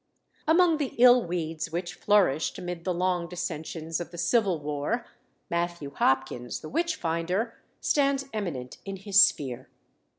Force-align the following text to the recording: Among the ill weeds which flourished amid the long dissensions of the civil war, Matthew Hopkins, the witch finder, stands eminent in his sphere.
Among 0.47 0.77
the 0.77 0.95
ill 0.97 1.23
weeds 1.23 1.71
which 1.71 1.93
flourished 1.93 2.57
amid 2.57 2.85
the 2.85 2.91
long 2.91 3.27
dissensions 3.29 3.99
of 4.01 4.09
the 4.09 4.17
civil 4.17 4.59
war, 4.59 5.05
Matthew 5.47 5.91
Hopkins, 5.93 6.61
the 6.61 6.69
witch 6.69 6.95
finder, 6.95 7.53
stands 7.81 8.25
eminent 8.33 8.79
in 8.83 8.95
his 8.95 9.23
sphere. 9.23 9.69